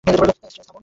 [0.03, 0.79] Strange, থামুন।